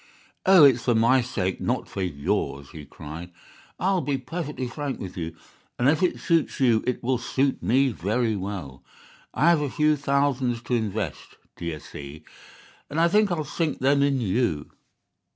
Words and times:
"'Oh, 0.47 0.63
it's 0.63 0.83
for 0.85 0.95
my 0.95 1.21
sake, 1.21 1.61
not 1.61 1.87
for 1.87 2.01
yours,' 2.01 2.71
he 2.71 2.85
cried. 2.85 3.29
'I'll 3.79 4.01
be 4.01 4.17
perfectly 4.17 4.67
frank 4.67 4.99
with 4.99 5.15
you, 5.15 5.35
and 5.77 5.87
if 5.87 6.01
it 6.01 6.19
suits 6.19 6.59
you 6.59 6.83
it 6.87 7.03
will 7.03 7.19
suit 7.19 7.61
me 7.61 7.89
very 7.89 8.35
well. 8.35 8.83
I 9.31 9.51
have 9.51 9.61
a 9.61 9.69
few 9.69 9.95
thousands 9.95 10.63
to 10.63 10.73
invest, 10.73 11.37
d'ye 11.55 11.77
see, 11.77 12.23
and 12.89 12.99
I 12.99 13.09
think 13.09 13.31
I'll 13.31 13.43
sink 13.43 13.77
them 13.77 14.01
in 14.01 14.19
you. 14.19 14.71